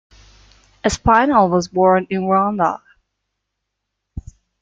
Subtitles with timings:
[0.83, 2.81] Espinel was born in Ronda.